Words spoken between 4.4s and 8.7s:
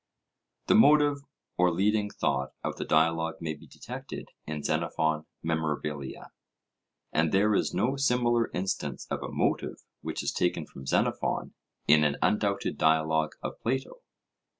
in Xen. Mem., and there is no similar